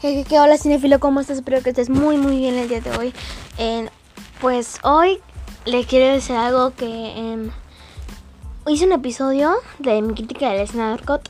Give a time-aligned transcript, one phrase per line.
[0.00, 1.38] ¿Qué, qué, hola cinefilo, ¿cómo estás?
[1.38, 3.12] Espero que estés muy muy bien el día de hoy.
[4.40, 5.18] Pues hoy
[5.64, 7.50] le quiero decir algo que eh,
[8.68, 11.28] hice un episodio de mi crítica del Snyder Cut,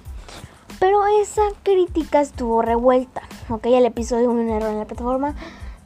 [0.79, 3.23] pero esa crítica estuvo revuelta.
[3.49, 5.35] Ok, el episodio hubo un error en la plataforma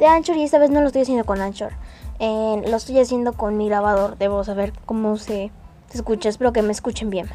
[0.01, 1.75] de Anchor y esta vez no lo estoy haciendo con Anchor.
[2.19, 4.19] Lo estoy haciendo con mi grabador.
[4.19, 5.53] Debo saber cómo se,
[5.89, 6.29] se escucha.
[6.29, 7.29] Espero que me escuchen bien.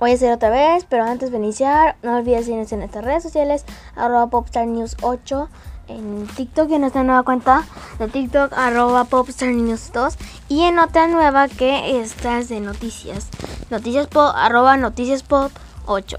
[0.00, 3.22] Voy a hacer otra vez, pero antes de iniciar, no olvides seguirnos en nuestras redes
[3.22, 5.48] sociales, arroba popstarnews8,
[5.88, 7.64] en TikTok en nuestra nueva cuenta
[7.98, 10.16] de TikTok, arroba popstarnews2,
[10.48, 13.28] y en otra nueva que estas de noticias,
[13.68, 16.16] noticias pop, arroba noticiaspop8.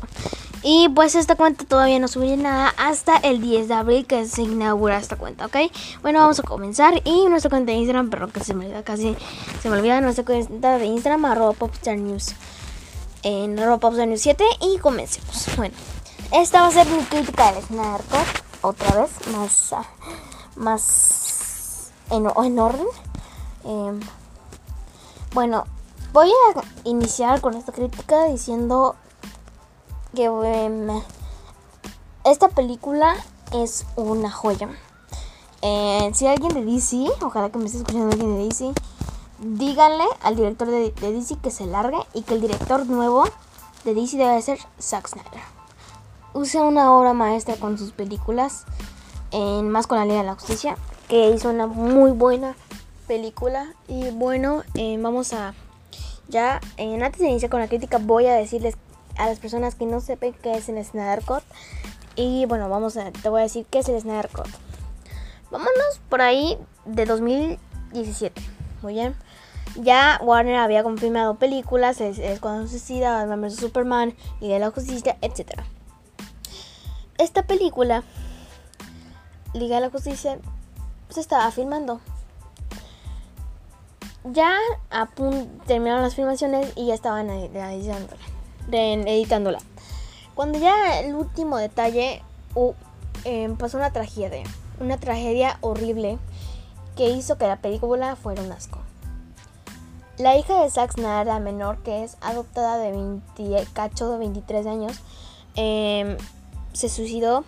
[0.62, 4.44] Y pues esta cuenta todavía no subiré nada hasta el 10 de abril que se
[4.44, 5.56] inaugura esta cuenta, ¿ok?
[6.04, 7.02] Bueno, vamos a comenzar.
[7.04, 9.18] Y nuestra cuenta de Instagram, pero que se me olvida casi,
[9.60, 12.36] se me olvida nuestra cuenta de Instagram, arroba popstarnews
[13.24, 15.48] en Roblox News 7 y comencemos.
[15.58, 15.76] Bueno,
[16.32, 19.74] esta va a ser mi crítica del Cut, otra vez, más,
[20.56, 22.88] más en, en orden.
[23.66, 24.00] Eh,
[25.34, 25.66] bueno,
[26.14, 28.96] voy a iniciar con esta crítica diciendo
[30.16, 31.02] que um,
[32.24, 33.16] esta película
[33.54, 34.70] es una joya.
[35.62, 38.74] Eh, si alguien de DC, ojalá que me esté escuchando alguien de DC,
[39.42, 43.26] díganle al director de, de, que se largue y que el director nuevo
[43.84, 45.42] de DC debe ser Zack Snyder.
[46.34, 48.66] Usa una obra maestra con sus películas,
[49.32, 50.78] en más con la Liga de la Justicia,
[51.10, 52.56] que hizo una muy buena
[53.08, 53.74] película.
[53.88, 55.54] Y bueno, eh, vamos a
[56.30, 58.76] ya, antes de iniciar con la crítica, voy a decirles
[59.18, 61.44] a las personas que no sepan qué es el Snyder Cut.
[62.16, 64.48] Y bueno, vamos a, te voy a decir qué es el Snyder Cut.
[65.50, 68.61] Vámonos por ahí de 2017.
[68.82, 69.16] Muy bien.
[69.76, 74.72] Ya Warner había confirmado películas, es, es cuando suicida, Batman vs Superman, y de la
[74.72, 75.62] Justicia, etc.
[77.18, 78.04] Esta película,
[79.54, 80.40] Liga de la Justicia,
[81.10, 82.02] se estaba filmando.
[84.24, 84.56] Ya
[84.90, 85.08] a
[85.66, 88.22] terminaron las filmaciones y ya estaban editándola,
[88.72, 89.60] editándola.
[90.36, 92.22] Cuando ya el último detalle
[93.26, 94.44] eh, pasó una tragedia,
[94.80, 96.20] una tragedia horrible
[96.96, 98.80] que hizo que la película fuera un asco.
[100.18, 104.68] La hija de Zack Snyder, la menor, que es adoptada de 20, cacho de 23
[104.68, 105.00] años,
[105.56, 106.18] eh,
[106.74, 107.44] se suicidó.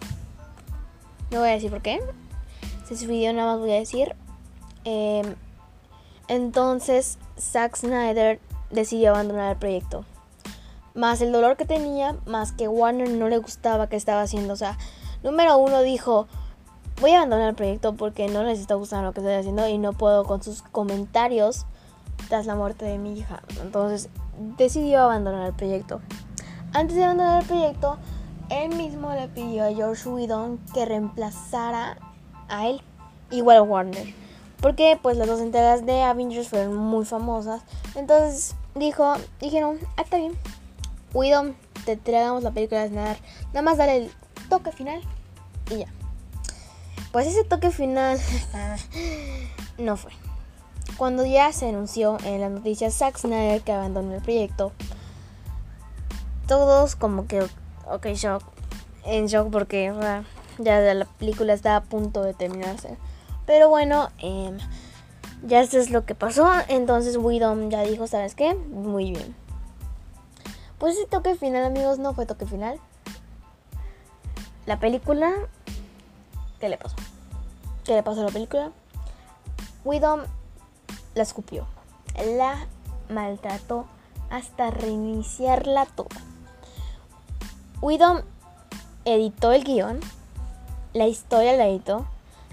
[1.30, 2.00] No voy a decir por qué.
[2.88, 4.16] Se suicidó, nada más voy a decir.
[4.86, 5.36] Eh,
[6.28, 8.40] entonces, Zack Snyder
[8.72, 10.06] decidió abandonar el proyecto.
[10.96, 14.54] Más el dolor que tenía, más que Warner no le gustaba que estaba haciendo.
[14.54, 14.78] O sea,
[15.22, 16.28] número uno dijo,
[17.04, 19.78] voy a abandonar el proyecto porque no les está gustando lo que estoy haciendo y
[19.78, 21.66] no puedo con sus comentarios
[22.30, 23.44] tras la muerte de mi hija.
[23.62, 24.08] Entonces
[24.58, 26.00] decidió abandonar el proyecto.
[26.72, 27.98] Antes de abandonar el proyecto,
[28.50, 31.98] él mismo le pidió a George Whedon que reemplazara
[32.48, 32.82] a él,
[33.32, 34.14] igual a Warner.
[34.62, 37.64] Porque pues las dos entregas de Avengers fueron muy famosas.
[37.96, 40.38] Entonces dijo, dijeron, ah, está bien.
[41.14, 41.54] Whedon,
[41.84, 43.18] te entregamos la película de Snyder.
[43.48, 44.12] Nada más darle el
[44.48, 45.02] toque final
[45.70, 45.88] y ya.
[47.14, 48.20] Pues ese toque final
[49.78, 50.12] no fue.
[50.98, 54.72] Cuando ya se anunció en las noticias Zack Snyder que abandonó el proyecto,
[56.48, 57.44] todos como que,
[57.88, 58.44] ok, shock,
[59.06, 59.94] en shock porque
[60.58, 62.98] ya la película está a punto de terminarse.
[63.46, 64.58] Pero bueno, eh,
[65.44, 66.52] ya esto es lo que pasó.
[66.68, 68.56] Entonces Widom ya dijo, ¿sabes qué?
[68.56, 69.36] Muy bien.
[70.80, 72.80] Pues ese toque final, amigos, no fue toque final.
[74.66, 75.32] La película...
[76.64, 76.96] ¿Qué le pasó?
[77.84, 78.72] ¿Qué le pasó a la película?
[79.84, 80.22] Widom
[81.14, 81.68] la escupió.
[82.38, 82.68] La
[83.10, 83.86] maltrató
[84.30, 86.22] hasta reiniciarla toda.
[87.82, 88.22] Widom
[89.04, 90.00] editó el guion,
[90.94, 92.06] la historia la editó,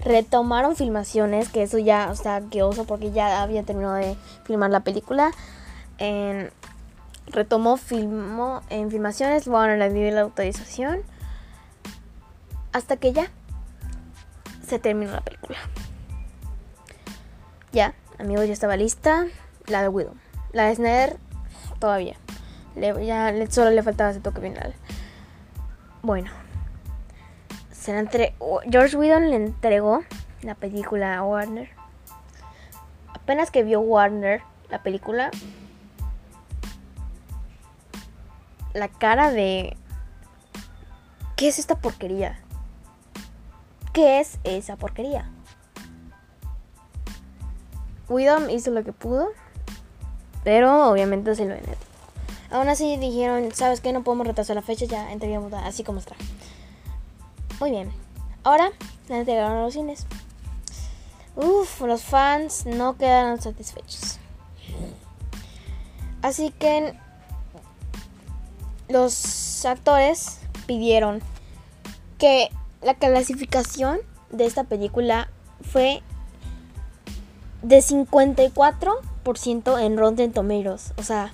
[0.03, 4.71] retomaron filmaciones, que eso ya, o sea, que oso porque ya había terminado de filmar
[4.71, 5.31] la película.
[7.27, 10.99] Retomó, filmó en filmaciones, bueno, le dio la autorización.
[12.73, 13.31] Hasta que ya
[14.71, 15.57] se terminó la película.
[17.73, 19.27] Ya, amigos, ya estaba lista.
[19.67, 20.15] La de Widow.
[20.53, 21.17] La de Snyder,
[21.79, 22.15] todavía.
[22.75, 24.73] Ya solo le faltaba ese toque final.
[26.01, 26.31] Bueno.
[27.73, 28.33] Se la.
[28.69, 30.03] George Whedon le entregó
[30.41, 31.69] la película a Warner.
[33.13, 35.31] Apenas que vio Warner la película,
[38.73, 39.75] la cara de...
[41.35, 42.39] ¿Qué es esta porquería?
[43.93, 45.29] ¿Qué es esa porquería?
[48.07, 49.29] Widom hizo lo que pudo,
[50.43, 51.75] pero obviamente se lo vendió.
[52.51, 53.93] Aún así dijeron, ¿sabes qué?
[53.93, 56.15] No podemos retrasar la fecha, ya entregamos así como está.
[57.59, 57.91] Muy bien.
[58.43, 58.71] Ahora
[59.07, 60.05] la entregaron a los cines.
[61.35, 64.19] Uf, los fans no quedaron satisfechos.
[66.21, 66.93] Así que
[68.89, 71.21] los actores pidieron
[72.17, 72.49] que
[72.81, 73.99] la clasificación
[74.31, 75.29] de esta película
[75.61, 76.01] fue
[77.61, 80.93] de 54% en Rotten Tomatoes.
[80.97, 81.31] O sea,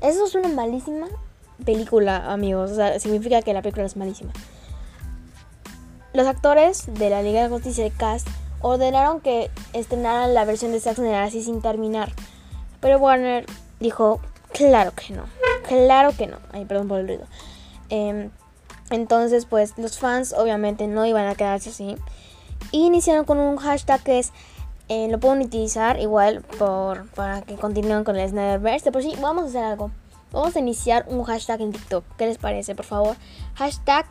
[0.00, 1.08] eso es una malísima
[1.64, 2.70] película, amigos.
[2.70, 4.32] O sea, significa que la película es malísima.
[6.12, 8.26] Los actores de la Liga de Justicia de Cast
[8.62, 12.10] ordenaron que estrenaran la versión de Zack Snyder así sin terminar.
[12.80, 13.44] Pero Warner
[13.80, 14.20] dijo,
[14.52, 15.24] claro que no.
[15.68, 16.38] Claro que no.
[16.52, 17.26] Ay, perdón por el ruido.
[17.90, 18.30] Em,
[18.90, 21.96] entonces, pues los fans obviamente no iban a quedarse así.
[22.72, 24.32] Iniciaron con un hashtag que es
[24.88, 28.92] eh, lo pueden utilizar igual por, para que continúen con el Snyderverse.
[28.92, 29.90] Por sí, vamos a hacer algo.
[30.32, 32.04] Vamos a iniciar un hashtag en TikTok.
[32.16, 33.16] ¿Qué les parece, por favor?
[33.54, 34.06] Hashtag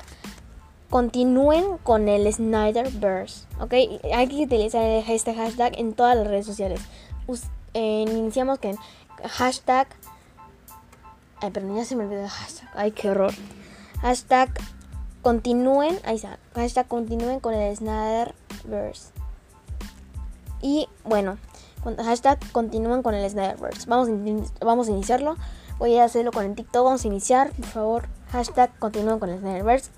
[0.89, 3.45] continúen con el Snyderverse.
[3.59, 3.73] ¿Ok?
[4.13, 6.81] Hay que utilizar este hashtag en todas las redes sociales.
[7.73, 8.77] iniciamos con
[9.23, 9.87] hashtag.
[11.41, 12.69] Ay, pero ya se me olvidó el hashtag.
[12.73, 13.33] Ay, qué horror.
[14.05, 14.51] Hashtag
[15.23, 15.99] continúen.
[16.05, 16.37] Ahí está.
[16.53, 19.09] Hashtag continúen con el Snyderverse.
[20.61, 21.39] Y bueno,
[21.97, 23.87] hashtag continúen con el Snyderverse.
[23.87, 24.09] Vamos,
[24.61, 25.37] vamos a iniciarlo.
[25.79, 26.85] Voy a hacerlo con el TikTok.
[26.85, 28.07] Vamos a iniciar, por favor.
[28.31, 29.89] Hashtag continúen con el Snyderverse.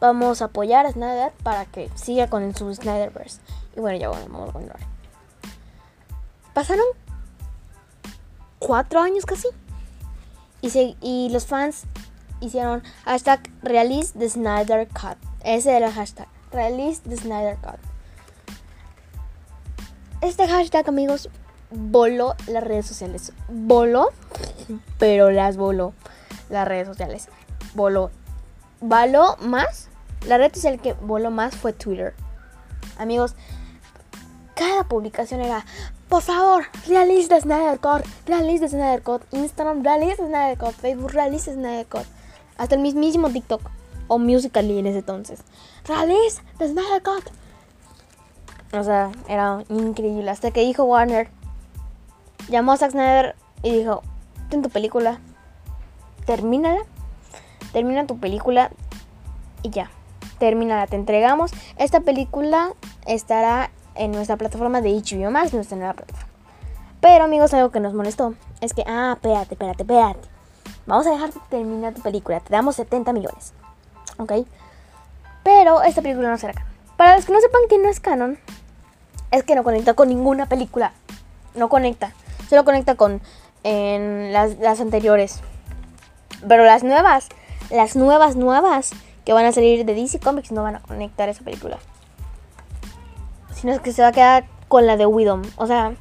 [0.00, 3.42] vamos a apoyar a Snyder para que siga con su Snyderverse.
[3.76, 4.80] Y bueno, ya vamos a continuar.
[6.54, 6.86] Pasaron
[8.58, 9.48] cuatro años casi.
[10.62, 11.84] Y, y los fans
[12.42, 15.16] hicieron hashtag release the Snyder Cut.
[15.44, 16.28] Ese era el hashtag.
[16.52, 17.78] Release the Snyder Cut.
[20.20, 21.30] Este hashtag, amigos,
[21.70, 23.32] voló las redes sociales.
[23.48, 24.10] Voló,
[24.98, 25.94] pero las voló
[26.48, 27.28] las redes sociales.
[27.74, 28.10] Voló.
[28.80, 29.88] Voló más.
[30.26, 32.14] La red social que voló más fue Twitter.
[32.98, 33.34] Amigos,
[34.54, 35.64] cada publicación era,
[36.08, 41.86] por favor, realiza Snyder Code, realiza Snyder Code, Instagram, realiza Snyder Code, Facebook, realiza Snyder
[41.86, 42.06] Code.
[42.56, 43.62] Hasta el mismísimo TikTok
[44.08, 45.40] o Musical.ly en ese entonces.
[45.86, 47.24] Realiza Snyder Code.
[48.72, 50.30] O sea, era increíble.
[50.30, 51.28] Hasta que dijo Warner,
[52.48, 54.02] llamó a Zack Snyder y dijo,
[54.48, 55.20] ten tu película,
[56.26, 56.80] termínala,
[57.72, 58.70] termina tu película
[59.62, 59.90] y ya,
[60.38, 61.52] termínala, te entregamos.
[61.76, 62.72] Esta película
[63.06, 66.32] estará en nuestra plataforma de HBO Max, nuestra nueva plataforma.
[67.00, 70.31] Pero amigos, algo que nos molestó es que, ah, espérate, espérate, espérate.
[70.86, 73.52] Vamos a dejarte terminar tu película, te damos 70 millones.
[74.18, 74.32] ¿Ok?
[75.42, 76.72] Pero esta película no será canon.
[76.96, 78.38] Para los que no sepan que no es canon,
[79.30, 80.92] es que no conecta con ninguna película.
[81.54, 82.12] No conecta.
[82.48, 83.20] Solo conecta con
[83.64, 85.40] las, anteriores.
[86.46, 87.28] Pero las nuevas,
[87.70, 88.90] las nuevas, nuevas
[89.24, 91.78] que van a salir de DC Comics no van a conectar esa película.
[93.54, 95.42] Sino es que se va a quedar con la de Widom.
[95.56, 95.94] O sea,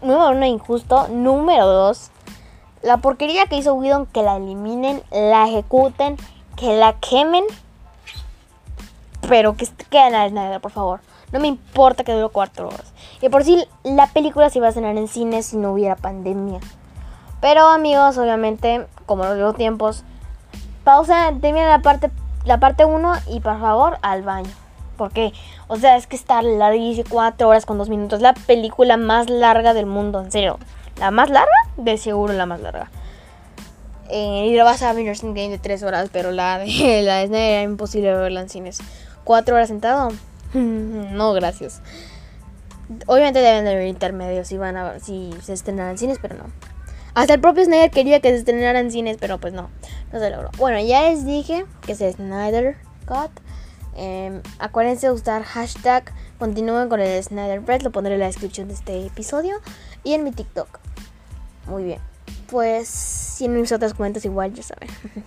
[0.00, 1.08] número uno, injusto.
[1.08, 2.10] Número dos,
[2.84, 6.16] la porquería que hizo Widom, que la eliminen, la ejecuten,
[6.56, 7.44] que la quemen.
[9.28, 11.00] Pero que queden a Snyder, por favor.
[11.32, 12.92] No me importa que dure cuatro horas.
[13.20, 16.60] Y por si la película se iba a cenar en cine si no hubiera pandemia.
[17.40, 20.04] Pero amigos, obviamente, como los digo tiempos,
[20.84, 22.10] pausa, termina la parte
[22.44, 24.50] la parte 1 y por favor al baño.
[24.96, 25.32] Porque,
[25.66, 28.20] o sea, es que está larguísima, cuatro horas con dos minutos.
[28.20, 30.58] La película más larga del mundo, en serio.
[30.98, 31.50] ¿La más larga?
[31.76, 32.90] De seguro la más larga.
[34.10, 37.26] Eh, y la vas a ver en Game de tres horas, pero la de la
[37.26, 38.78] de era imposible verla en cines.
[39.24, 40.10] Cuatro horas sentado,
[40.54, 41.80] no, gracias.
[43.06, 46.44] Obviamente deben de haber intermedios si van a si se estrenaran cines, pero no.
[47.14, 49.70] Hasta el propio Snyder quería que se estrenaran cines, pero pues no,
[50.12, 50.50] no se logró.
[50.58, 53.30] Bueno, ya les dije que es Snyder Cut.
[53.96, 58.66] Em, acuérdense de usar hashtag continúen con el Snyder Bread, lo pondré en la descripción
[58.66, 59.60] de este episodio
[60.04, 60.78] y en mi TikTok.
[61.66, 62.00] Muy bien,
[62.48, 64.88] pues si en mis otras cuentas igual, ya saben.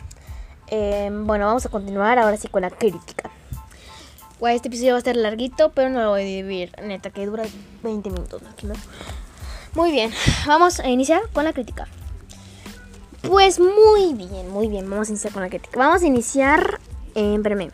[0.70, 3.32] Em, bueno, vamos a continuar ahora sí con la crítica
[4.46, 6.72] este episodio va a estar larguito, pero no lo voy a dividir.
[6.82, 7.44] Neta, que dura
[7.84, 8.42] 20 minutos.
[9.74, 10.12] Muy bien,
[10.46, 11.88] vamos a iniciar con la crítica.
[13.22, 14.90] Pues muy bien, muy bien.
[14.90, 15.80] Vamos a iniciar con la crítica.
[15.80, 16.80] Vamos a iniciar
[17.16, 17.72] en breve.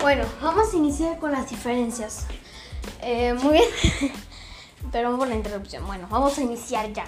[0.00, 2.26] Bueno, vamos a iniciar con las diferencias.
[3.00, 4.12] Eh, muy bien.
[4.92, 5.86] Pero por la interrupción.
[5.86, 7.04] Bueno, vamos a iniciar ya.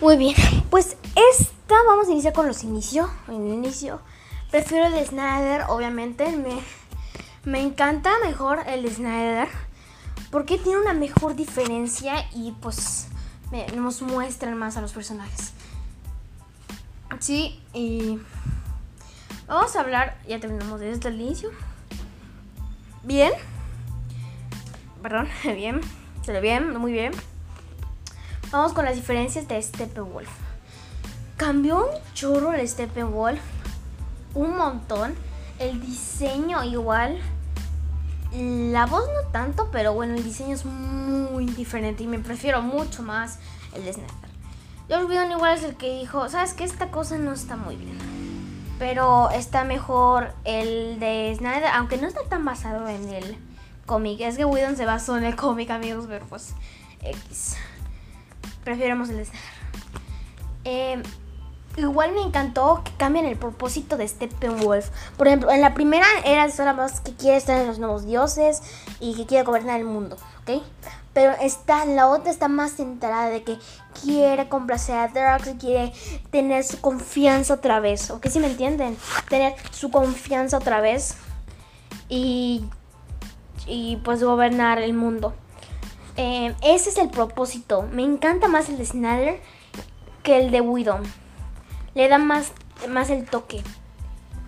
[0.00, 0.36] Muy bien.
[0.70, 3.10] Pues esta vamos a iniciar con los inicios.
[3.28, 4.00] Inicio.
[4.50, 6.30] Prefiero el Snyder, obviamente.
[6.36, 6.60] Me
[7.44, 9.48] me encanta mejor el Snyder
[10.30, 13.08] porque tiene una mejor diferencia y pues
[13.74, 15.52] nos muestran más a los personajes.
[17.18, 18.20] Sí, y
[19.46, 21.50] Vamos a hablar, ya terminamos desde el inicio.
[23.02, 23.32] Bien.
[25.02, 25.80] Perdón, bien.
[26.22, 27.12] Se ve bien, muy bien.
[28.50, 30.28] Vamos con las diferencias de Steppenwolf.
[31.36, 33.40] Cambió un churro el Steppenwolf.
[34.34, 35.14] Un montón.
[35.58, 37.18] El diseño igual.
[38.32, 43.02] La voz no tanto, pero bueno, el diseño es muy diferente y me prefiero mucho
[43.02, 43.38] más
[43.74, 44.30] el de Snyder.
[44.88, 47.98] George Whedon igual es el que dijo, sabes que esta cosa no está muy bien.
[48.78, 53.38] Pero está mejor el de Snyder, aunque no está tan basado en el
[53.90, 54.20] cómic.
[54.20, 56.54] Es que Whedon se basó en el cómic, amigos, pero pues
[57.02, 57.56] X.
[58.62, 59.26] Prefiéramos el.
[60.64, 61.02] Eh,
[61.76, 64.90] igual me encantó que cambien el propósito de Steppenwolf.
[65.16, 68.62] Por ejemplo, en la primera era solo más que quiere estar en los nuevos dioses
[69.00, 70.62] y que quiere gobernar el mundo, ¿ok?
[71.12, 73.58] Pero está, la otra está más centrada de que
[74.00, 75.92] quiere complacer a Drax, quiere
[76.30, 78.28] tener su confianza otra vez, ¿ok?
[78.28, 78.96] Si me entienden?
[79.28, 81.16] Tener su confianza otra vez
[82.08, 82.64] y,
[83.70, 85.32] y pues gobernar el mundo.
[86.16, 87.82] Eh, ese es el propósito.
[87.92, 89.40] Me encanta más el de Snyder
[90.22, 90.98] que el de Widow
[91.94, 92.52] le da más,
[92.88, 93.62] más el toque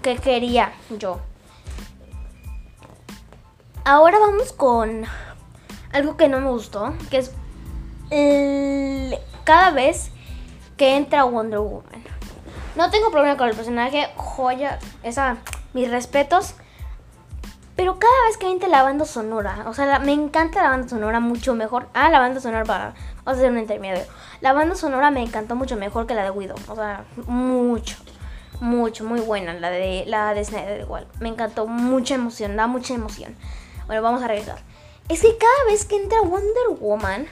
[0.02, 1.20] que quería yo.
[3.84, 5.04] Ahora vamos con
[5.92, 7.32] algo que no me gustó, que es
[9.44, 10.10] cada vez
[10.76, 12.02] que entra Wonder Woman.
[12.76, 15.38] No tengo problema con el personaje, joya, esa,
[15.72, 16.54] mis respetos.
[17.76, 21.20] Pero cada vez que entra la banda sonora, o sea, me encanta la banda sonora
[21.20, 21.88] mucho mejor.
[21.94, 24.04] Ah, la banda sonora para, vamos a hacer un intermedio.
[24.40, 27.96] La banda sonora me encantó mucho mejor que la de Widow, o sea, mucho,
[28.60, 31.06] mucho, muy buena la de la de Snyder igual.
[31.20, 33.34] Me encantó, mucha emoción, da mucha emoción.
[33.86, 34.58] Bueno, vamos a regresar.
[35.08, 37.26] Es que cada vez que entra Wonder Woman,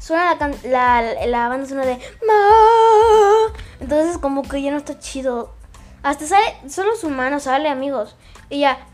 [0.00, 3.54] suena la, la, banda sonora de Ma.
[3.80, 5.54] Entonces como que ya no está chido.
[6.02, 8.16] Hasta sale, solo su mano amigos.
[8.50, 8.86] Y ya.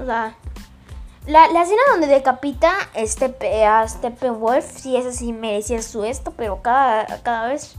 [0.00, 0.34] O sea,
[1.26, 3.34] la, la escena donde decapita este
[3.64, 7.76] a Steppenwolf, sí, esa sí merecía su esto, pero cada, cada vez,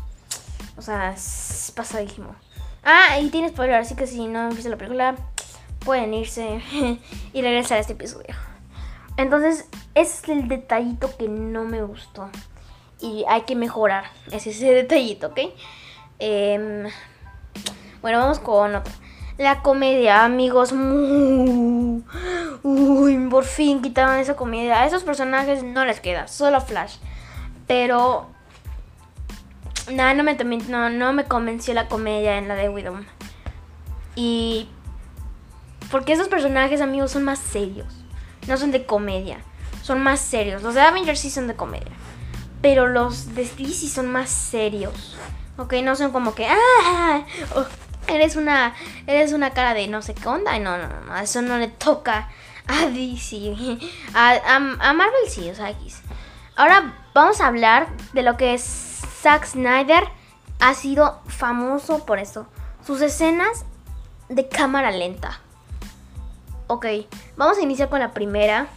[0.77, 2.35] o sea, es pasadísimo.
[2.83, 5.15] Ah, y tiene spoiler, así que si no visto la película,
[5.79, 6.61] pueden irse
[7.33, 8.35] y regresar a este episodio.
[9.17, 12.29] Entonces, ese es el detallito que no me gustó.
[12.99, 14.05] Y hay que mejorar.
[14.31, 15.39] Es ese detallito, ¿ok?
[16.19, 16.87] Em,
[18.01, 18.91] bueno, vamos con otro.
[19.37, 20.71] La comedia, amigos.
[22.63, 24.81] Uy, por fin quitaron esa comedia.
[24.81, 26.95] A esos personajes no les queda, solo Flash.
[27.67, 28.27] Pero.
[29.91, 30.35] Nada, no me,
[30.69, 32.95] no, no me convenció la comedia en la de Widow.
[34.15, 34.69] Y.
[35.91, 37.87] Porque esos personajes, amigos, son más serios.
[38.47, 39.39] No son de comedia.
[39.81, 40.63] Son más serios.
[40.63, 41.91] Los de Avengers sí son de comedia.
[42.61, 45.17] Pero los de DC son más serios.
[45.57, 46.47] Ok, no son como que.
[46.47, 47.25] ¡Ah!
[48.07, 48.73] Eres una,
[49.07, 50.57] eres una cara de no sé qué onda.
[50.59, 52.29] No, no, no, eso no le toca
[52.67, 53.79] a DC.
[54.13, 56.01] A, Marvel sí, o sea, X.
[56.55, 58.63] Ahora vamos a hablar de lo que es
[59.21, 60.05] Zack Snyder
[60.59, 62.47] ha sido famoso por esto.
[62.85, 63.65] Sus escenas
[64.29, 65.39] de cámara lenta.
[66.67, 66.85] Ok,
[67.35, 68.67] vamos a iniciar con la primera.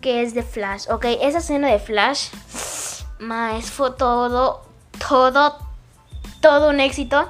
[0.00, 0.90] Que es de Flash.
[0.90, 2.28] Ok, esa escena de Flash.
[3.18, 4.62] Más fue todo,
[5.08, 5.58] todo,
[6.40, 7.28] todo un éxito.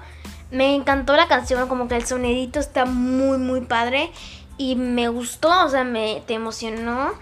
[0.55, 4.13] Me encantó la canción, como que el sonidito está muy, muy padre.
[4.57, 7.13] Y me gustó, o sea, me te emocionó.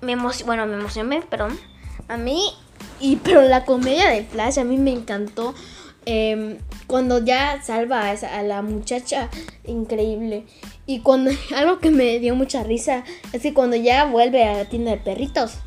[0.00, 1.56] Me bueno, me emocioné, perdón.
[2.08, 2.52] A mí,
[2.98, 5.54] y pero la comedia de Flash a mí me encantó.
[6.06, 6.58] Em,
[6.88, 9.28] cuando ya salva a, a, la muchacha,
[9.64, 10.44] increíble.
[10.86, 14.64] Y cuando algo que me dio mucha risa es que cuando ya vuelve a la
[14.64, 15.58] tienda de perritos,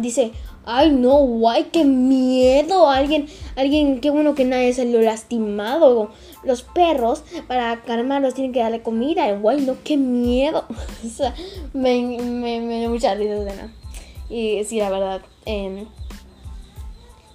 [0.00, 0.32] dice,
[0.68, 2.90] Ay, no, guay, qué miedo.
[2.90, 6.10] Alguien, alguien, qué bueno que nadie salió lastimado.
[6.42, 9.32] Los perros, para calmarlos, tienen que darle comida.
[9.38, 10.64] Guay, no, qué miedo.
[11.06, 11.32] o sea,
[11.72, 13.70] me, me, me, dio mucha risa.
[14.28, 15.22] Y sí, la verdad.
[15.44, 15.86] Eh,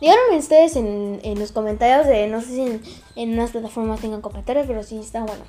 [0.01, 2.81] díganme ustedes en, en, los comentarios no sé si en,
[3.15, 5.45] en unas plataformas tengan comentarios, pero sí está bueno.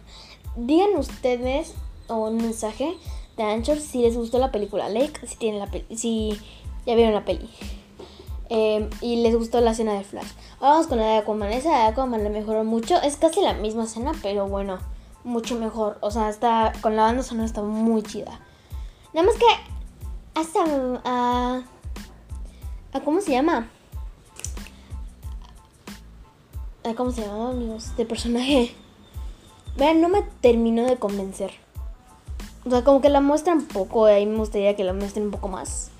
[0.54, 1.74] Digan ustedes
[2.06, 2.94] o un mensaje
[3.36, 6.38] de Anchor si les gustó la película Lake, si tienen la si
[6.86, 7.48] ya vieron la peli.
[8.48, 10.28] Em, y les gustó la escena de Flash.
[10.60, 11.52] vamos con la de Aquaman.
[11.52, 13.00] Esa de Aquaman le mejoró mucho.
[13.00, 14.78] Es casi la misma escena, pero bueno,
[15.24, 15.96] mucho mejor.
[16.00, 18.40] O sea, está con la banda sonora está muy chida.
[19.14, 19.46] Nada más que
[20.34, 20.64] hasta
[21.04, 21.62] a,
[22.92, 23.70] a ¿cómo se llama?
[26.84, 27.96] A, ¿Cómo se llama, amigos?
[27.96, 28.74] De personaje.
[29.76, 31.52] Vean, no me terminó de convencer.
[32.66, 34.06] O sea, como que la muestran poco.
[34.06, 35.91] Ahí me gustaría que la muestren un poco más.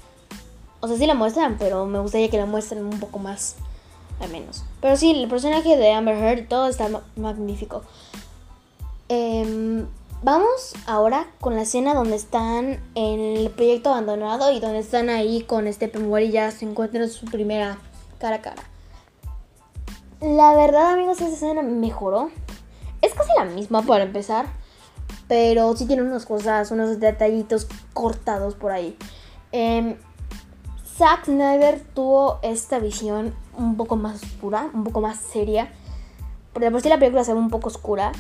[0.83, 3.55] O sea, sí la muestran, pero me gustaría que la muestren un poco más.
[4.21, 4.65] Al menos.
[4.81, 7.83] Pero sí, el personaje de Amber Heard, todo está magnífico.
[9.09, 9.87] Em,
[10.25, 15.43] vamos ahora con la escena donde están en el proyecto abandonado y donde están ahí
[15.43, 17.79] con Steppenwolf y ya se encuentran su primera
[18.19, 18.63] cara a cara.
[20.21, 22.31] La verdad, amigos, esa escena mejoró.
[23.03, 24.47] Es casi la misma para empezar.
[25.29, 28.97] Pero sí tiene unas cosas, unos detallitos cortados por ahí.
[29.53, 29.97] Eh,
[30.97, 35.73] Zack Snyder tuvo esta visión un poco más oscura, un poco más seria.
[36.53, 38.13] Porque por sí la película se ve un poco oscura,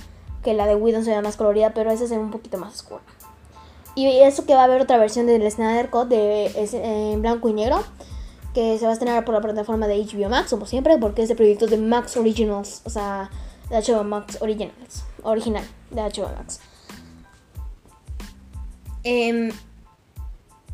[0.42, 2.74] que la de Whedon se ve más colorida, pero esa se ve un poquito más
[2.74, 3.02] oscura.
[3.94, 6.46] Y eso que va a haber otra versión del Snyder Cut de,
[7.12, 7.82] en blanco y negro,
[8.54, 11.28] que se va a estrenar por la plataforma de HBO Max, como siempre, porque es
[11.28, 13.30] de proyectos de Max Originals, o sea,
[13.68, 16.60] de HBO Max Originals, original, de HBO Max.
[19.04, 19.52] Eh,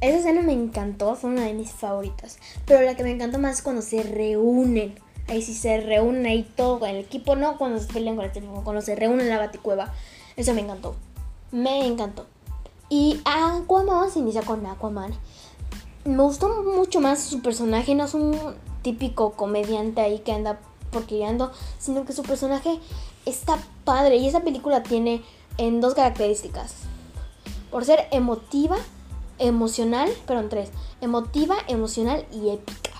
[0.00, 2.38] esa escena me encantó, fue una de mis favoritas.
[2.66, 4.94] Pero la que me encantó más es cuando se reúnen.
[5.28, 8.32] Ahí sí se reúnen ahí todo con el equipo, no cuando se pelean con el
[8.32, 9.92] teléfono, cuando se reúnen en la baticueva.
[10.36, 10.94] Eso me encantó.
[11.50, 12.26] Me encantó.
[12.88, 15.12] Y Aquaman se inicia con Aquaman.
[16.04, 18.38] Me gustó mucho más su personaje, no es un
[18.82, 22.78] típico comediante ahí que anda porqueando, sino que su personaje
[23.26, 24.16] está padre.
[24.16, 25.22] Y esa película tiene
[25.58, 26.74] en dos características.
[27.70, 28.78] Por ser emotiva
[29.38, 32.90] emocional, perdón, tres, emotiva, emocional y épica.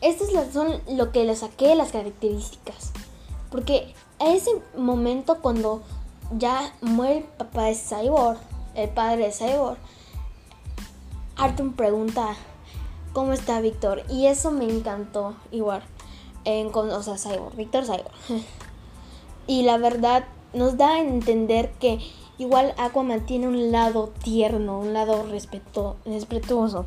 [0.00, 2.92] Estas son lo que le saqué las características.
[3.50, 5.82] Porque a ese momento cuando
[6.36, 8.38] ya muere el papá de Cyborg,
[8.74, 9.78] el padre de Cyborg,
[11.36, 12.36] Arthur pregunta
[13.12, 14.02] cómo está Víctor.
[14.08, 15.82] Y eso me encantó igual.
[16.44, 18.12] En, o sea, Cyborg, Víctor Cyborg.
[19.46, 22.00] y la verdad nos da a entender que
[22.38, 25.24] Igual Aquaman tiene un lado tierno, un lado
[26.04, 26.86] respetuoso.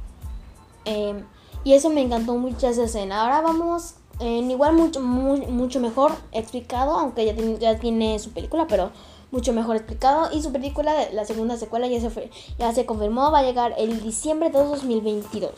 [0.85, 1.23] Em,
[1.63, 3.21] y eso me encantó mucho esa escena.
[3.21, 8.67] Ahora vamos en igual mucho, mucho mejor explicado, aunque ya tiene, ya tiene su película,
[8.67, 8.91] pero
[9.31, 10.29] mucho mejor explicado.
[10.33, 13.73] Y su película, la segunda secuela, ya se, fue, ya se confirmó, va a llegar
[13.77, 15.51] el diciembre de 2022.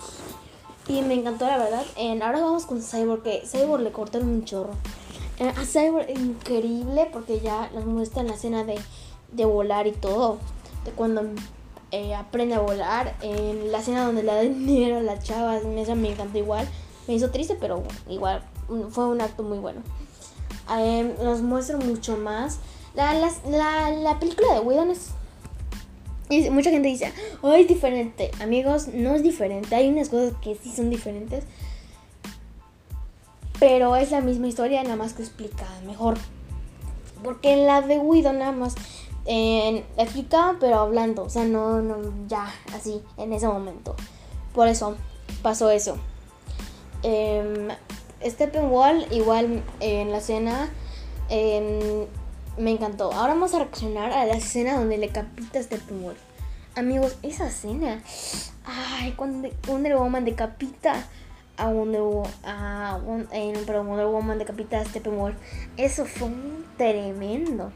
[0.88, 1.84] Y me encantó, la verdad.
[2.22, 4.74] ahora vamos con Cyborg, que Cyborg le cortaron un chorro.
[5.38, 8.78] Eh, a Cyborg increíble, porque ya nos muestra en la escena de
[9.32, 10.38] de volar y todo.
[10.86, 11.24] De cuando
[11.92, 13.16] eh, aprende a volar.
[13.22, 16.68] En la escena donde le da dinero a la chava, esa me encantó igual.
[17.08, 18.44] Me hizo triste, pero igual
[18.92, 19.82] fue un acto muy bueno.
[21.24, 22.60] Nos muestra mucho más.
[22.94, 25.12] La, la, la, película de Whedon es...
[26.52, 27.12] Mucha gente dice,
[27.42, 28.30] oh, es diferente.
[28.40, 29.74] Amigos, no es diferente.
[29.76, 31.44] Hay unas cosas que sí son diferentes.
[33.60, 36.18] Pero es la misma historia, nada más que explicada mejor.
[37.24, 38.76] Porque en la de Whedon nada más
[39.26, 43.96] en explicaba, pero hablando, o sea, no, no, ya, así, en ese momento.
[44.54, 44.96] Por eso
[45.42, 45.98] pasó eso.
[47.04, 47.70] Eh,
[48.26, 50.70] Steppenwall, igual en la escena,
[51.30, 52.06] em,
[52.58, 53.12] me encantó.
[53.14, 56.20] Ahora vamos a reaccionar a la escena donde le capita a Steppenwolf.
[56.76, 58.02] Amigos, esa escena,
[58.66, 61.08] ay, cuando Wonder Woman decapita
[61.58, 62.02] a Wonder,
[62.44, 63.00] a,
[63.32, 65.36] eh, Wonder Woman decapita a Steppenwolf,
[65.78, 66.30] eso fue
[66.78, 67.72] tremendo.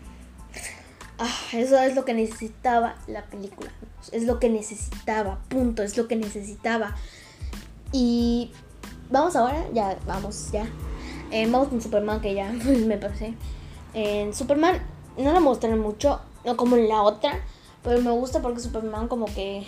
[1.20, 3.72] Ah, eso es lo que necesitaba la película.
[4.12, 6.96] Es lo que necesitaba, punto, es lo que necesitaba.
[7.92, 8.52] Y
[9.10, 10.68] vamos ahora, ya, vamos, ya.
[11.32, 12.52] Eh, vamos con Superman, que ya
[12.88, 13.36] me pasé.
[13.94, 14.82] En Superman
[15.18, 17.40] no la mostraron mucho, no como en la otra,
[17.84, 19.66] pero me gusta porque Superman como que...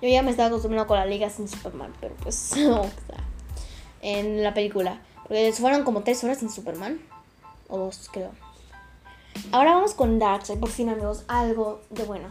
[0.00, 2.52] Yo ya me estaba acostumbrando con la liga sin Superman, pero pues
[4.00, 5.00] en la película.
[5.22, 7.00] Porque fueron como tres horas sin Superman,
[7.68, 8.30] o dos creo.
[9.52, 12.28] Ahora vamos con Darkseid, por fin amigos, algo de bueno.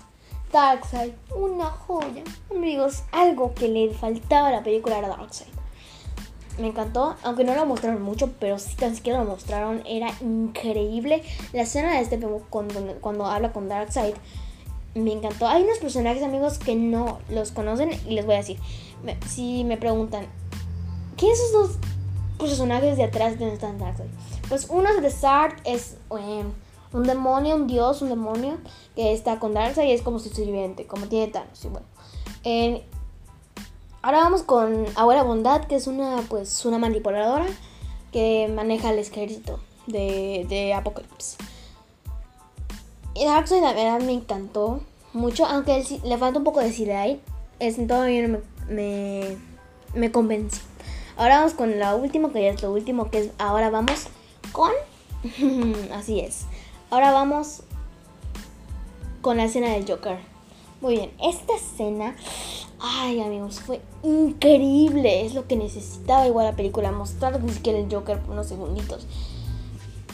[0.51, 2.23] Darkseid, una joya.
[2.51, 5.47] Amigos, algo que le faltaba a la película era Darkseid.
[6.59, 11.23] Me encantó, aunque no lo mostraron mucho, pero si tan siquiera lo mostraron, era increíble.
[11.53, 14.13] La escena de este cuando, cuando habla con Darkseid
[14.95, 15.47] me encantó.
[15.47, 18.59] Hay unos personajes, amigos, que no los conocen y les voy a decir.
[19.27, 20.25] si me preguntan,
[21.17, 21.77] ¿qué es esos dos
[22.37, 24.09] personajes de atrás de donde están Darkseid?
[24.49, 25.97] Pues uno de Sark es...
[26.11, 26.51] Em,
[26.93, 28.57] un demonio, un dios, un demonio
[28.95, 31.63] que está con Darkseid y es como su sirviente, como tiene Thanos.
[31.63, 31.87] Y bueno.
[34.01, 37.45] ahora vamos con Abuela Bondad, que es una, pues, una manipuladora
[38.11, 41.37] que maneja el ejército de, de Apocalypse.
[43.13, 44.81] Y Darkseid la verdad me encantó
[45.13, 47.19] mucho, aunque le falta un poco de CDI,
[47.59, 49.37] es, todavía no me, me,
[49.93, 50.61] me convenció.
[51.17, 54.07] Ahora vamos con la última, que ya es lo último, que es ahora vamos
[54.51, 54.71] con...
[55.93, 56.45] Así es.
[56.89, 57.63] Ahora vamos
[59.21, 60.19] con la escena del Joker.
[60.79, 62.15] Muy bien, esta escena,
[62.79, 65.25] ay amigos, fue increíble.
[65.25, 69.05] Es lo que necesitaba igual la película, mostrar ni siquiera el Joker por unos segunditos.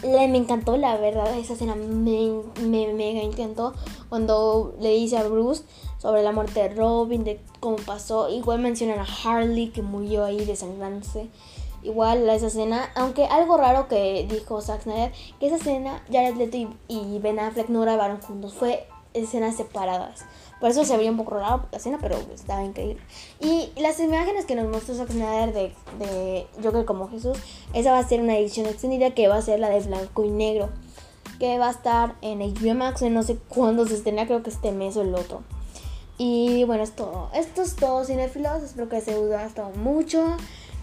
[0.02, 3.74] le, me encantó, la verdad, esa escena me, me mega encantó
[4.10, 5.64] cuando le dice a Bruce
[6.00, 8.30] sobre la muerte de Robin, de cómo pasó.
[8.30, 11.30] Igual mencionan a Harley que murió ahí desangrándose.
[11.84, 16.58] Igual esa escena, aunque algo raro que dijo Zack Snyder, que esa escena Jared Leto
[16.58, 20.26] y, y Ben Affleck no grabaron juntos, fue escenas separadas.
[20.60, 23.04] Por eso se veía un poco raro la escena, pero estaba increíble.
[23.41, 27.38] Y las imágenes que nos mostró Zack Snyder de, de Joker como Jesús,
[27.74, 30.30] esa va a ser una edición extendida que va a ser la de blanco y
[30.30, 30.69] negro.
[31.38, 34.72] Que va a estar en HBO Max, no sé cuándo se estrena, creo que este
[34.72, 35.41] mes o el otro.
[36.17, 37.30] Y bueno, es todo.
[37.34, 38.63] Esto es todo, cinefilos.
[38.63, 40.38] Espero que se haya gustado mucho.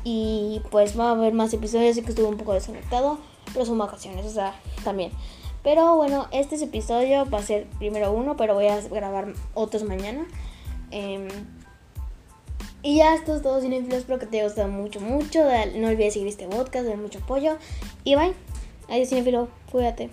[0.04, 1.94] Y pues va a haber más episodios.
[1.94, 3.18] Sé que estuve un poco desconectado,
[3.52, 5.12] pero son vacaciones, o sea, también.
[5.62, 9.82] Pero bueno, este es episodio va a ser primero uno, pero voy a grabar otros
[9.84, 10.26] mañana.
[10.90, 11.28] Em,
[12.82, 13.98] y ya esto es todo, cinefilos.
[13.98, 15.40] Espero que te haya gustado mucho, mucho.
[15.76, 17.58] No olvides seguir este podcast, de mucho apoyo.
[18.04, 18.32] Y bye.
[18.88, 19.48] Adiós, cinefilo.
[19.70, 20.10] Cuídate.